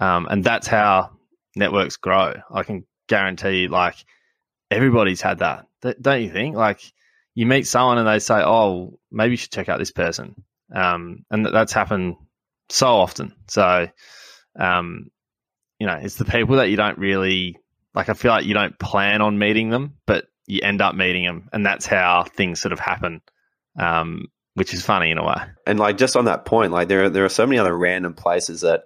[0.00, 1.16] Um, and that's how
[1.54, 2.34] networks grow.
[2.52, 3.96] I can guarantee, like
[4.70, 5.66] everybody's had that,
[6.00, 6.56] don't you think?
[6.56, 6.80] Like
[7.34, 10.34] you meet someone and they say, "Oh, maybe you should check out this person,"
[10.74, 12.16] um, and that's happened
[12.68, 13.34] so often.
[13.48, 13.88] So,
[14.58, 15.10] um,
[15.78, 17.58] you know, it's the people that you don't really
[17.96, 18.08] like.
[18.08, 21.48] I feel like you don't plan on meeting them, but you end up meeting them,
[21.52, 23.22] and that's how things sort of happen.
[23.78, 25.42] Um, which is funny in a way.
[25.66, 28.14] And like just on that point, like there are, there are so many other random
[28.14, 28.84] places that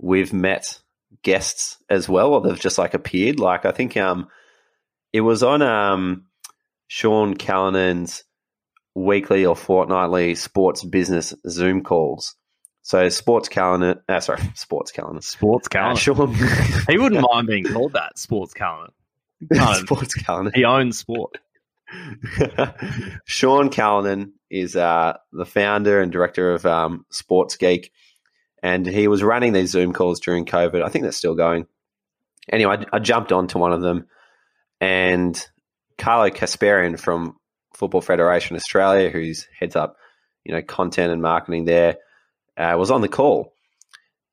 [0.00, 0.80] we've met
[1.22, 3.38] guests as well, or they've just like appeared.
[3.38, 4.28] Like I think um,
[5.12, 6.24] it was on um,
[6.88, 8.24] Sean Callanan's
[8.94, 12.34] weekly or fortnightly sports business Zoom calls.
[12.82, 15.92] So sports calendar, uh, sorry, sports calendar, sports calendar.
[15.92, 16.34] Uh, Sean,
[16.88, 18.92] he wouldn't mind being called that sports calendar.
[19.74, 20.50] sports calendar.
[20.54, 21.38] He owns sport.
[23.24, 27.90] Sean Callanan is uh, the founder and director of um, Sports Geek
[28.62, 30.82] and he was running these Zoom calls during COVID.
[30.82, 31.66] I think that's still going.
[32.50, 34.06] Anyway, I, I jumped onto one of them,
[34.80, 35.42] and
[35.98, 37.36] Carlo Kasparian from
[37.74, 39.96] Football Federation Australia, who's heads up,
[40.44, 41.96] you know, content and marketing there,
[42.60, 43.54] uh, was on the call,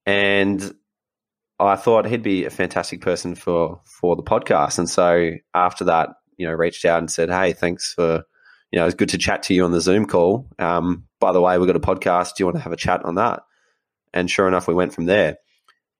[0.05, 0.75] and
[1.59, 4.77] I thought he'd be a fantastic person for for the podcast.
[4.77, 8.23] And so after that, you know, reached out and said, "Hey, thanks for."
[8.69, 10.49] You know, it's good to chat to you on the Zoom call.
[10.59, 12.35] Um, by the way, we've got a podcast.
[12.35, 13.43] Do you want to have a chat on that?
[14.13, 15.37] and sure enough, we went from there.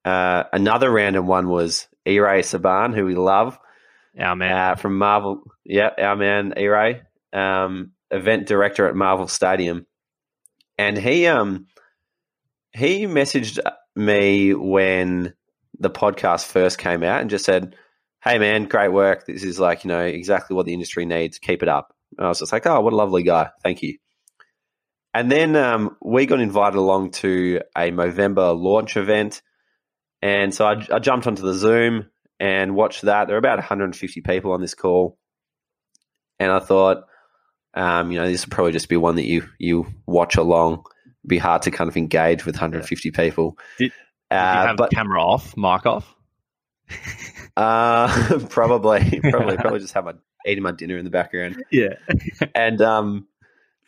[0.04, 3.60] Uh, another random one was E-Ray Saban, who we love.
[4.20, 4.58] Our man.
[4.58, 5.44] Uh, from Marvel.
[5.64, 7.02] Yeah, our man, E-Ray,
[7.34, 9.86] um, event director at Marvel Stadium.
[10.78, 11.68] And he um,
[12.78, 13.60] he messaged
[13.96, 15.34] me when
[15.80, 17.76] the podcast first came out and just said,
[18.24, 19.26] hey, man, great work.
[19.26, 21.40] This is like, you know, exactly what the industry needs.
[21.40, 21.94] Keep it up.
[22.18, 23.50] And I was just like, oh, what a lovely guy.
[23.64, 23.98] Thank you.
[25.14, 29.42] And then um, we got invited along to a Movember launch event.
[30.22, 32.08] And so I, I, jumped onto the Zoom
[32.40, 33.26] and watched that.
[33.26, 35.18] There were about 150 people on this call.
[36.40, 37.06] And I thought,
[37.74, 40.84] um, you know, this would probably just be one that you, you watch along.
[41.28, 43.58] It'd be hard to kind of engage with 150 people.
[43.78, 43.92] Did,
[44.30, 46.16] did uh, you have but, camera off, mic off?
[47.58, 50.14] uh, probably, probably, probably just have my
[50.46, 51.62] eating my dinner in the background.
[51.72, 51.96] Yeah.
[52.56, 53.28] and um,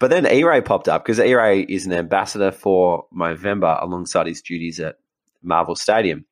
[0.02, 4.82] but then E-Ray popped up because E-Ray is an ambassador for Movember alongside his duties
[4.82, 4.98] at
[5.42, 6.26] Marvel Stadium.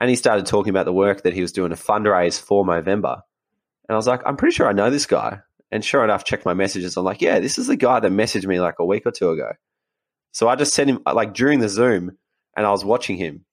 [0.00, 3.22] And he started talking about the work that he was doing to fundraise for Movember.
[3.88, 5.40] And I was like, I'm pretty sure I know this guy.
[5.70, 6.96] And sure enough, checked my messages.
[6.96, 9.30] I'm like, yeah, this is the guy that messaged me like a week or two
[9.30, 9.52] ago.
[10.36, 12.12] So I just sent him, like during the Zoom,
[12.54, 13.46] and I was watching him.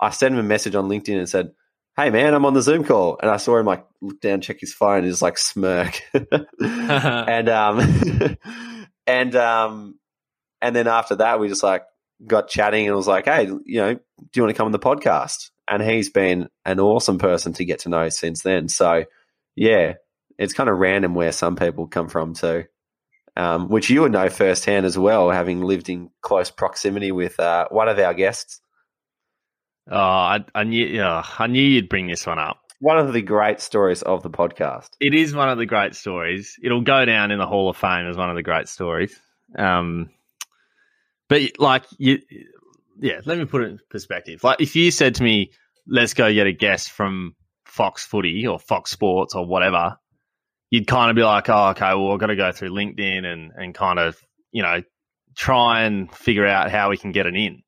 [0.00, 1.52] I sent him a message on LinkedIn and said,
[1.94, 3.18] hey man, I'm on the Zoom call.
[3.20, 6.00] And I saw him like look down, check his phone, and just like smirk.
[6.58, 8.38] and um
[9.06, 9.98] and um
[10.62, 11.82] and then after that we just like
[12.26, 14.00] got chatting and was like, hey, you know, do
[14.34, 15.50] you want to come on the podcast?
[15.68, 18.68] And he's been an awesome person to get to know since then.
[18.68, 19.04] So
[19.54, 19.96] yeah,
[20.38, 22.64] it's kind of random where some people come from too.
[23.34, 27.66] Um, which you would know firsthand as well, having lived in close proximity with uh,
[27.70, 28.60] one of our guests.
[29.90, 32.58] Oh, I, I knew, I knew you'd bring this one up.
[32.78, 34.90] One of the great stories of the podcast.
[35.00, 36.56] It is one of the great stories.
[36.62, 39.18] It'll go down in the Hall of Fame as one of the great stories.
[39.56, 40.10] Um,
[41.28, 42.18] but like you,
[43.00, 43.20] yeah.
[43.24, 44.44] Let me put it in perspective.
[44.44, 45.52] Like if you said to me,
[45.86, 49.96] "Let's go get a guest from Fox Footy or Fox Sports or whatever,"
[50.72, 51.94] you'd kind of be like, "Oh, okay.
[51.94, 54.82] Well, I've got to go through LinkedIn and and kind of you know
[55.36, 57.62] try and figure out how we can get it in."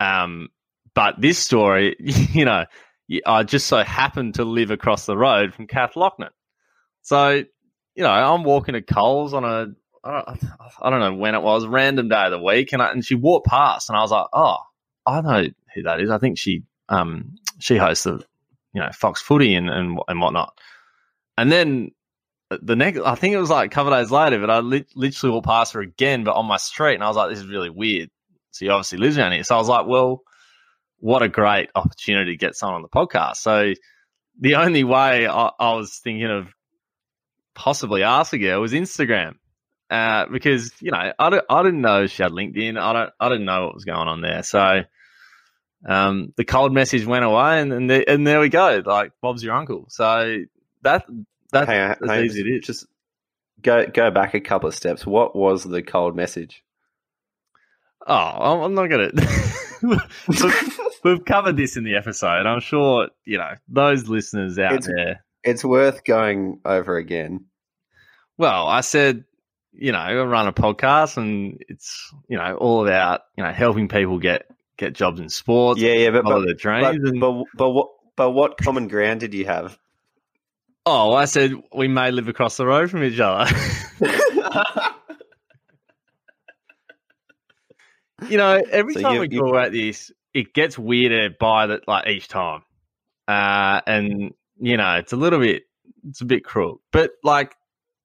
[0.00, 0.48] Um,
[0.94, 2.64] but this story, you know,
[3.26, 6.30] I just so happened to live across the road from Kath Loughnan.
[7.02, 7.44] So,
[7.94, 9.66] you know, I'm walking to Coles on a,
[10.02, 13.14] I don't know when it was, random day of the week, and I, and she
[13.14, 14.56] walked past, and I was like, oh,
[15.06, 16.10] I know who that is.
[16.10, 18.24] I think she um she hosts the
[18.72, 20.58] you know Fox Footy and and and whatnot.
[21.36, 21.90] And then
[22.50, 25.32] the next, I think it was like a couple days later, but I li- literally
[25.32, 27.70] walked past her again, but on my street, and I was like, this is really
[27.70, 28.10] weird.
[28.52, 29.44] So he obviously lives around here.
[29.44, 30.22] So I was like, well,
[30.98, 33.36] what a great opportunity to get someone on the podcast.
[33.36, 33.74] So
[34.40, 36.48] the only way I, I was thinking of
[37.54, 39.34] possibly asking her was Instagram.
[39.88, 41.12] Uh, because you know I,
[41.48, 42.76] I didn't know she had LinkedIn.
[42.76, 44.42] I don't I didn't know what was going on there.
[44.42, 44.82] So
[45.88, 48.82] um, the cold message went away, and and, the, and there we go.
[48.84, 49.86] Like Bob's your uncle.
[49.88, 50.38] So
[50.82, 51.06] that
[51.52, 52.66] that's Hang on, hang on, easy it is.
[52.66, 52.86] Just
[53.62, 55.06] go go back a couple of steps.
[55.06, 56.62] What was the cold message?
[58.06, 58.14] Oh,
[58.64, 59.10] I'm not gonna.
[60.28, 62.46] we've, we've covered this in the episode.
[62.46, 65.24] I'm sure you know those listeners out It's- there.
[65.44, 67.44] It's worth going over again.
[68.36, 69.24] Well, I said,
[69.72, 73.86] you know, I run a podcast, and it's you know all about you know helping
[73.88, 77.70] people get get jobs in sports, Yeah, yeah, but but, their but, and, but but
[77.70, 79.78] what but what common ground did you have?
[80.86, 83.50] Oh, I said we may live across the road from each other.
[88.28, 91.66] you know, every So time you- we you- talk about this, it gets weirder by
[91.66, 92.62] the like each time,
[93.28, 95.64] uh, and you know, it's a little bit,
[96.08, 97.54] it's a bit cruel, but like,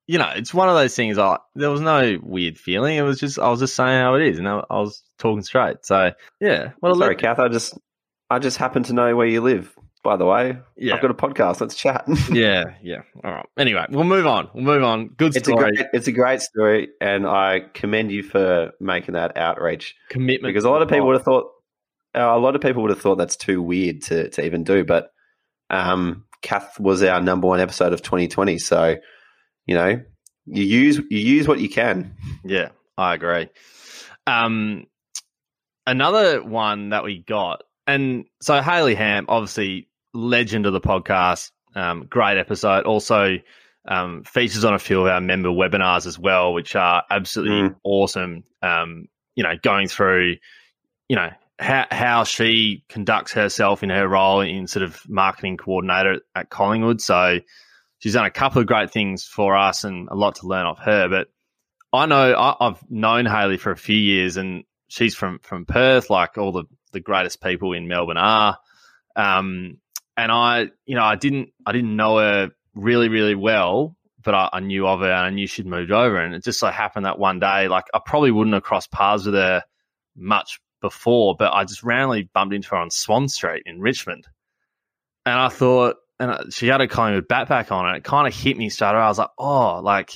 [0.08, 1.18] you know, it's one of those things.
[1.18, 2.98] I there was no weird feeling.
[2.98, 5.44] It was just I was just saying how it is, and I, I was talking
[5.44, 5.78] straight.
[5.86, 7.40] So yeah, what a Sorry, Kath.
[7.40, 7.78] I just
[8.30, 9.74] I just happen to know where you live.
[10.04, 11.62] By the way, yeah, I've got a podcast.
[11.62, 12.06] Let's chat.
[12.32, 13.04] yeah, yeah.
[13.24, 13.46] All right.
[13.56, 14.50] Anyway, we'll move on.
[14.54, 15.10] We'll move on.
[15.10, 15.76] Good It's a story.
[15.76, 20.64] great, it's a great story, and I commend you for making that outreach commitment because
[20.64, 21.52] a lot of people would have thought
[22.16, 24.84] uh, a lot of people would have thought that's too weird to, to even do.
[24.84, 25.12] But
[25.70, 28.96] um, Kath was our number one episode of 2020, so
[29.68, 30.02] you know
[30.48, 32.16] you use you use what you can.
[32.44, 33.50] Yeah, I agree.
[34.26, 34.88] Um,
[35.86, 42.06] another one that we got, and so Haley Ham, obviously legend of the podcast, um,
[42.10, 42.86] great episode.
[42.86, 43.38] Also
[43.88, 47.76] um, features on a few of our member webinars as well, which are absolutely Mm.
[47.84, 48.44] awesome.
[48.62, 50.38] Um, you know, going through,
[51.08, 51.30] you know.
[51.60, 56.50] How, how she conducts herself in her role in sort of marketing coordinator at, at
[56.50, 57.00] Collingwood.
[57.02, 57.40] So
[58.00, 60.80] she's done a couple of great things for us and a lot to learn off
[60.80, 61.08] her.
[61.08, 61.28] But
[61.94, 66.10] I know I, I've known Haley for a few years, and she's from from Perth,
[66.10, 68.58] like all the the greatest people in Melbourne are.
[69.16, 69.78] Um,
[70.22, 74.50] and I, you know, I didn't I didn't know her really really well, but I,
[74.54, 76.18] I knew of her and I knew she'd moved over.
[76.18, 79.26] And it just so happened that one day, like I probably wouldn't have crossed paths
[79.26, 79.64] with her
[80.16, 84.28] much before, but I just randomly bumped into her on Swan Street in Richmond,
[85.26, 85.98] and I thought.
[86.20, 89.00] And she had a Collingwood backpack on, and it kind of hit me straight away.
[89.00, 90.12] I was like, "Oh, like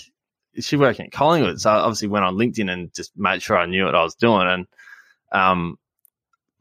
[0.53, 3.57] is she working at Collingwood?" So I obviously went on LinkedIn and just made sure
[3.57, 4.47] I knew what I was doing.
[4.47, 4.67] And
[5.31, 5.77] um,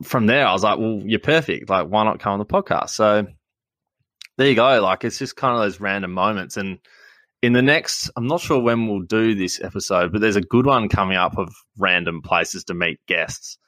[0.03, 1.71] from there, I was like, "Well, you're perfect.
[1.71, 3.27] Like, why not come on the podcast?" So
[4.37, 4.83] there you go.
[4.83, 6.57] Like, it's just kind of those random moments.
[6.57, 6.79] And
[7.43, 10.67] in the next, I'm not sure when we'll do this episode, but there's a good
[10.67, 13.59] one coming up of random places to meet guests,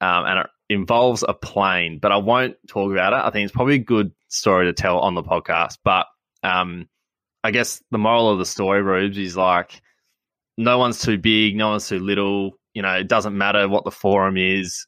[0.00, 1.98] um, and it involves a plane.
[2.00, 3.24] But I won't talk about it.
[3.24, 5.78] I think it's probably a good story to tell on the podcast.
[5.84, 6.06] But
[6.42, 6.88] um,
[7.42, 9.82] I guess the moral of the story, Rubes, is like
[10.56, 12.52] no one's too big, no one's too little.
[12.74, 14.86] You know, it doesn't matter what the forum is.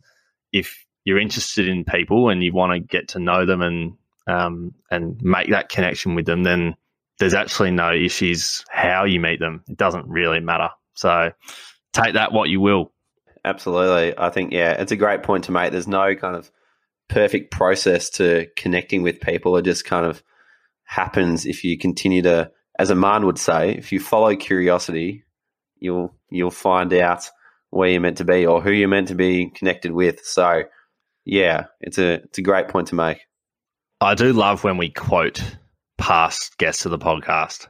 [0.52, 4.74] If you're interested in people and you want to get to know them and um,
[4.90, 6.76] and make that connection with them, then
[7.18, 9.64] there's actually no issues how you meet them.
[9.68, 10.68] It doesn't really matter.
[10.94, 11.32] So
[11.92, 12.92] take that what you will.
[13.44, 15.72] Absolutely, I think yeah, it's a great point to make.
[15.72, 16.50] There's no kind of
[17.08, 19.56] perfect process to connecting with people.
[19.56, 20.22] It just kind of
[20.84, 25.24] happens if you continue to, as Aman would say, if you follow curiosity,
[25.78, 27.30] you'll you'll find out
[27.70, 30.24] where you're meant to be or who you're meant to be connected with.
[30.24, 30.62] So,
[31.24, 33.18] yeah, it's a it's a great point to make.
[34.00, 35.42] I do love when we quote
[35.98, 37.66] past guests of the podcast.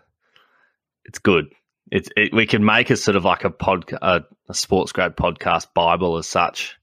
[1.05, 1.47] It's good.
[1.91, 5.69] It's it, we can make it sort of like a pod a, a SportsGrad podcast
[5.75, 6.77] bible as such,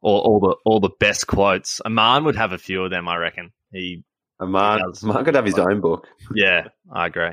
[0.00, 1.80] or all the all the best quotes.
[1.84, 3.52] Aman would have a few of them, I reckon.
[3.72, 4.04] He
[4.38, 5.02] A man, He does.
[5.02, 6.06] man could have his own book.
[6.34, 7.32] yeah, I agree.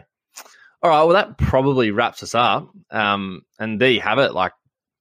[0.84, 2.72] All right, well, that probably wraps us up.
[2.90, 4.34] Um, and there you have it.
[4.34, 4.54] Like,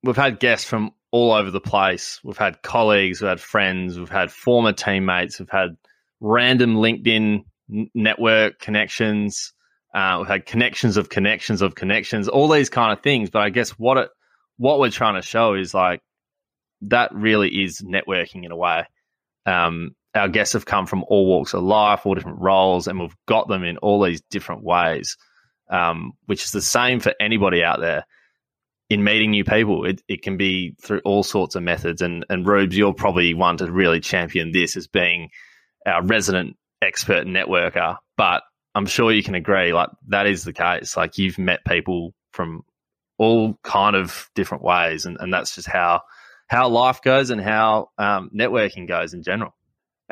[0.03, 2.21] we've had guests from all over the place.
[2.23, 5.77] We've had colleagues, we've had friends, we've had former teammates, we've had
[6.21, 7.45] random LinkedIn
[7.95, 9.53] network connections.
[9.93, 13.31] Uh, we've had connections of connections of connections, all these kind of things.
[13.31, 14.11] But I guess what it,
[14.57, 16.01] what we're trying to show is like
[16.83, 18.87] that really is networking in a way.
[19.47, 23.17] Um, our guests have come from all walks of life, all different roles, and we've
[23.27, 25.17] got them in all these different ways,
[25.71, 28.05] um, which is the same for anybody out there
[28.91, 29.87] in meeting new people.
[29.87, 32.03] It, it can be through all sorts of methods.
[32.03, 35.31] And, and Rubes, you're probably one to really champion this as being
[35.87, 37.97] our resident expert networker.
[38.17, 38.43] But
[38.75, 40.97] I'm sure you can agree, like that is the case.
[40.97, 42.65] Like you've met people from
[43.17, 46.03] all kind of different ways, and, and that's just how
[46.49, 49.55] how life goes and how um, networking goes in general.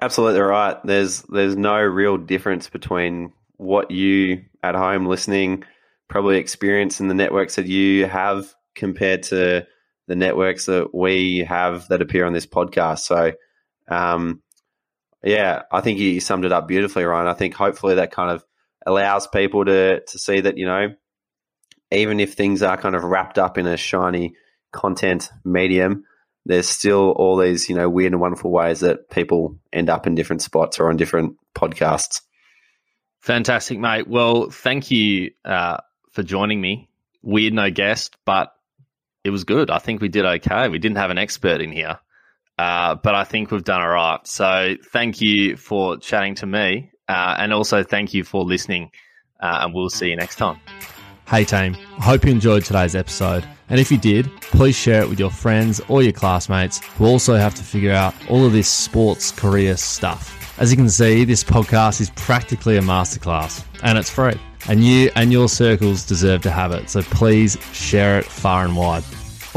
[0.00, 0.76] Absolutely right.
[0.84, 5.64] There's there's no real difference between what you at home listening
[6.08, 9.66] probably experience in the networks that you have compared to
[10.06, 13.00] the networks that we have that appear on this podcast.
[13.00, 13.32] So,
[13.88, 14.42] um,
[15.22, 17.28] yeah, I think you summed it up beautifully, Ryan.
[17.28, 18.44] I think hopefully that kind of
[18.86, 20.94] allows people to to see that you know,
[21.90, 24.34] even if things are kind of wrapped up in a shiny
[24.72, 26.04] content medium,
[26.46, 30.14] there's still all these you know weird and wonderful ways that people end up in
[30.14, 32.22] different spots or on different podcasts.
[33.20, 34.08] Fantastic, mate.
[34.08, 35.78] Well, thank you uh,
[36.12, 36.88] for joining me.
[37.22, 38.52] Weird, no guest, but
[39.28, 39.70] it was good.
[39.70, 40.68] I think we did okay.
[40.68, 41.98] We didn't have an expert in here,
[42.58, 44.26] uh, but I think we've done all right.
[44.26, 48.90] So thank you for chatting to me, uh, and also thank you for listening.
[49.40, 50.58] Uh, and we'll see you next time.
[51.28, 51.76] Hey, team.
[51.98, 53.46] I hope you enjoyed today's episode.
[53.68, 57.36] And if you did, please share it with your friends or your classmates who also
[57.36, 60.34] have to figure out all of this sports career stuff.
[60.58, 64.40] As you can see, this podcast is practically a masterclass and it's free.
[64.68, 66.88] And you and your circles deserve to have it.
[66.90, 69.04] So please share it far and wide.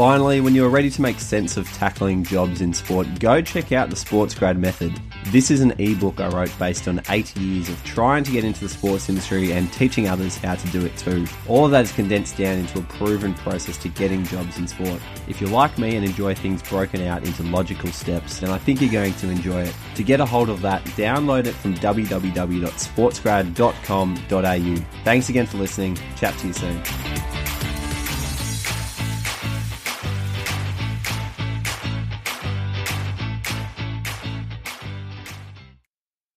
[0.02, 3.70] Finally, when you are ready to make sense of tackling jobs in sport, go check
[3.70, 4.92] out the SportsGrad Method.
[5.26, 8.58] This is an ebook I wrote based on eight years of trying to get into
[8.58, 11.24] the sports industry and teaching others how to do it too.
[11.46, 15.00] All of that is condensed down into a proven process to getting jobs in sport.
[15.28, 18.80] If you're like me and enjoy things broken out into logical steps, then I think
[18.80, 19.76] you're going to enjoy it.
[19.94, 24.76] To get a hold of that, download it from www.sportsgrad.com.au.
[25.04, 25.96] Thanks again for listening.
[26.16, 26.82] Chat to you soon.